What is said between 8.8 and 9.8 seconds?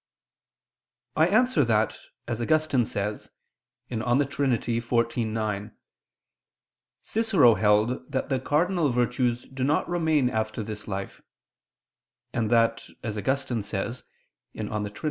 virtues do